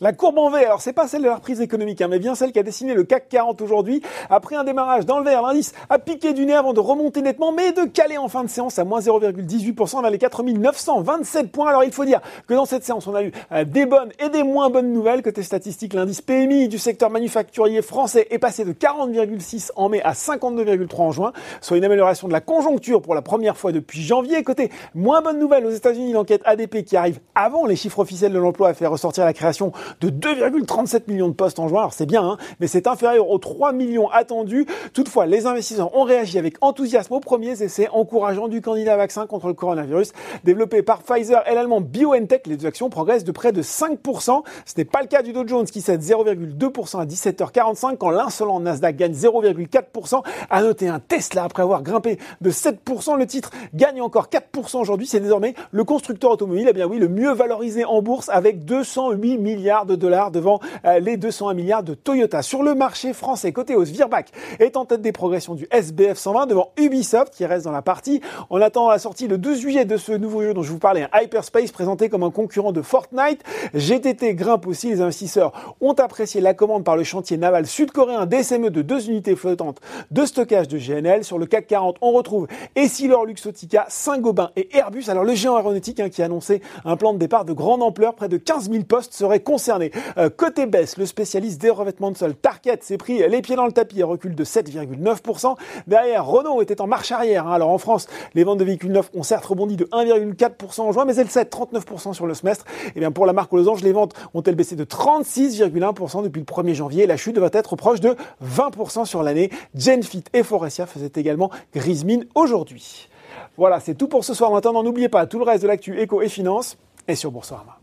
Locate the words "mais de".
7.52-7.84